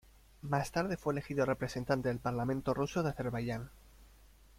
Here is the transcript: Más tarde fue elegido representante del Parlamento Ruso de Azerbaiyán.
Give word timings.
Más 0.41 0.71
tarde 0.71 0.97
fue 0.97 1.13
elegido 1.13 1.45
representante 1.45 2.07
del 2.09 2.17
Parlamento 2.17 2.73
Ruso 2.73 3.03
de 3.03 3.11
Azerbaiyán. 3.11 3.69